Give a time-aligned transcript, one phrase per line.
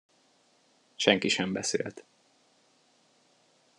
[0.95, 2.03] Senki sem beszélt.